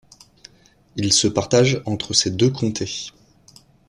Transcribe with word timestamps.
Il 0.95 1.13
se 1.13 1.27
partage 1.27 1.83
entre 1.85 2.15
ses 2.15 2.31
deux 2.31 2.49
comtés. 2.49 3.11